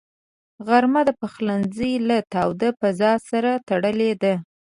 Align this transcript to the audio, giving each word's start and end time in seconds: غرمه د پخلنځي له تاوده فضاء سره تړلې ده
غرمه 0.67 1.01
د 1.05 1.09
پخلنځي 1.21 1.91
له 2.07 2.17
تاوده 2.33 2.69
فضاء 2.79 3.17
سره 3.29 3.51
تړلې 3.69 4.11
ده 4.23 4.33